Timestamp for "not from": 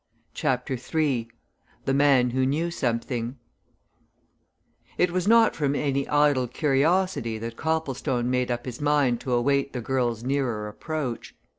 5.27-5.75